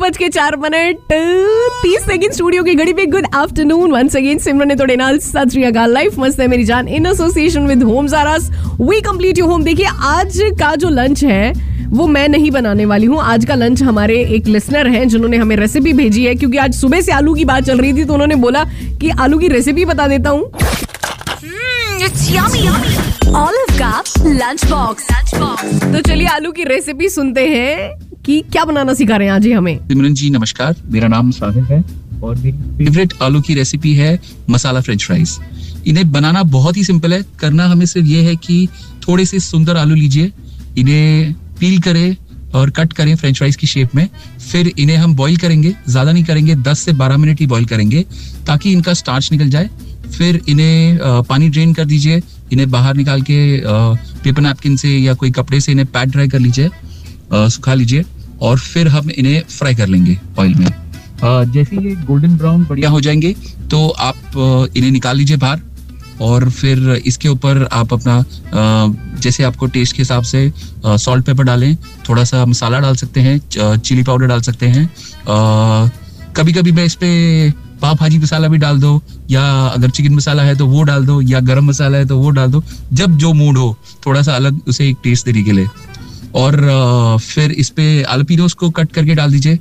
[0.00, 0.98] बज के चार मिनट।
[1.82, 6.18] तीस सेकंड स्टूडियो की घड़ी पे good afternoon once again Simran तोड़े नाल सत लाइफ
[6.18, 8.50] मस्त है मेरी जान। इन एसोसिएशन विद होम जारास
[8.80, 11.52] वी कंप्लीट यू होम देखिए आज का जो लंच है
[11.90, 15.56] वो मैं नहीं बनाने वाली हूँ। आज का लंच हमारे एक लिसनर हैं जिन्होंने हमें
[15.56, 18.34] रेसिपी भेजी है क्योंकि आज सुबह से आलू की बात चल रही थी तो उन्होंने
[18.34, 18.64] बोला
[19.00, 20.52] कि आलू की रेसिपी बता देता हूँ.
[23.80, 23.90] का
[24.70, 25.02] box.
[25.02, 25.82] Lunch box.
[25.82, 29.52] तो चलिए आलू की रेसिपी सुनते हैं। कि क्या बनाना सिखा रहे हैं आज ये
[29.52, 29.76] हमें?
[29.78, 31.82] सिमरन जी, नमस्कार। मेरा नाम साहिल है
[32.22, 34.18] और मेरी फेवरेट आलू की रेसिपी है
[34.50, 35.38] मसाला फ्रेंच फ्राइज
[35.86, 38.66] इन्हें बनाना बहुत ही सिंपल है। करना हमें सिर्फ़ ये है कि
[39.08, 40.32] थोड़े से सुंदर आलू लीजिए,
[40.78, 42.16] इन्हें पील करें
[42.54, 44.08] और कट करें फ्रेंच फ्राइज की शेप में।
[44.50, 48.04] फिर इन्हें हम बॉईल करेंगे, ज़्यादा नहीं करेंगे 10 से 12 मिनट ही बॉईल करेंगे,
[48.46, 49.70] ताकि इनका स्टार्च निकल जाए।
[50.10, 50.98] फिर इन्हें
[51.28, 52.20] पानी ड्रेन कर दीजिए।
[52.52, 53.40] इन्हें बाहर निकाल के
[54.22, 56.68] पेपर नैपकिन से या कोई कपड़े से इन्हें पैड ड्राई कर लीजिए।
[57.32, 58.04] सुखा लीजिए
[58.42, 60.66] और फिर हम इन्हें फ्राई कर लेंगे ऑयल में।
[61.52, 63.34] जैसे ये गोल्डन ब्राउन बढ़िया हो जाएँगे
[63.70, 65.60] तो आप इन्हें निकाल लीजिए बाहर
[66.20, 68.24] और फिर इसके ऊपर आप अपना
[69.22, 70.52] जैसे आपको टेस्ट के हिसाब से
[70.86, 71.76] सॉल्ट पेपर डालें
[72.08, 73.38] थोड़ा सा मसाला डाल सकते हैं
[73.78, 74.88] चिली पाउडर डाल सकते हैं।
[76.36, 80.42] कभी कभी मैं इस पर पाव भाजी मसाला भी डाल दो, या अगर चिकन मसाला
[80.42, 83.32] है तो वो डाल दो, या गरम मसाला है तो वो डाल दो, जब जो
[83.32, 83.76] मूड हो
[84.06, 85.66] थोड़ा सा अलग उसे एक टेस्ट देने के लिए।
[86.34, 89.58] और फिर इस पे आलपीनोस को कट करके डाल दीजिए।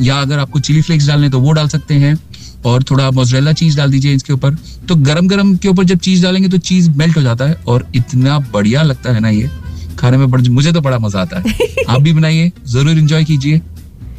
[0.00, 2.18] या अगर आपको चिली फ्लेक्स डालने तो वो डाल सकते हैं
[2.66, 4.54] और थोड़ा मोजरेला चीज़ डाल दीजिए इसके ऊपर।
[4.88, 7.86] तो गरम गरम के ऊपर जब चीज़ डालेंगे तो चीज़ मेल्ट हो जाता है और
[7.94, 9.50] इतना बढ़िया लगता है ना ये।
[9.98, 11.56] खाने में मुझे तो बड़ा मज़ा आता है।
[11.88, 13.60] आप भी बनाइए ज़रूर इंजॉय कीजिए।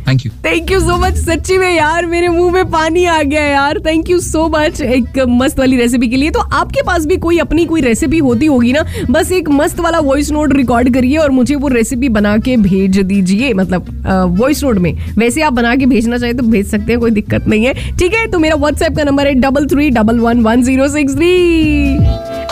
[0.07, 3.43] Thank you thank you so much सच्ची में यार, मेरे मुँह में पानी आ गया
[3.43, 7.17] यार। थैंक यू सो मच एक मस्त वाली रेसिपी के लिए। तो आपके पास भी
[7.17, 11.17] कोई अपनी कोई रेसिपी होती होगी ना, बस एक मस्त वाला वॉइस नोट रिकॉर्ड करिए
[11.17, 15.75] और मुझे वो रेसिपी बना के भेज दीजिए। मतलब वॉइस नोट में। वैसे आप बना
[15.75, 18.55] के भेजना चाहे तो भेज सकते हैं, कोई दिक्कत नहीं है। ठीक है तो मेरा
[18.55, 21.33] व्हाट्सएप का नंबर है double three double one one zero six three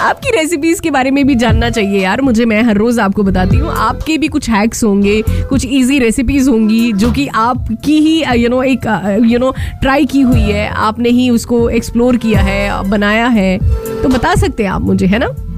[0.04, 3.58] आपकी रेसिपीज़ के बारे में भी जानना चाहिए यार, मुझे मैं हर रोज आपको बताती
[3.58, 8.50] हूँ। आपके भी कुछ हैक्स होंगे, कुछ इजी रेसिपीज़ होंगी, जो कि आपकी ही यू
[8.50, 8.86] नो एक
[9.26, 13.58] यू नो ट्राई की हुई है। आपने ही उसको एक्सप्लोर किया है, बनाया है।
[14.04, 15.34] तो बता सकते हैं आप मुझे, है ना?